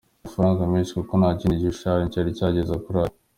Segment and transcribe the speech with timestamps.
[0.03, 3.13] Ni amafaranga menshi kuko ntakindi gishushanyo cyari cyageza kuri aya.